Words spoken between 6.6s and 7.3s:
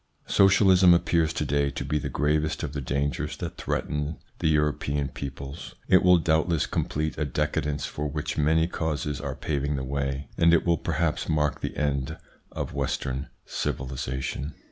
complete a